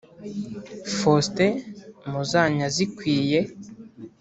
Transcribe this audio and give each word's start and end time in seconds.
Faustin 0.97 1.53
Muzanyazikwiye 2.11 3.39